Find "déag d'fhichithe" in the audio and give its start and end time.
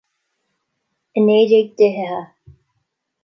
1.49-2.17